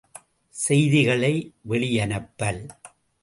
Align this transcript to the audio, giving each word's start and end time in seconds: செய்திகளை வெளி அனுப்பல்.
செய்திகளை 0.55 1.31
வெளி 1.61 1.91
அனுப்பல். 1.99 2.61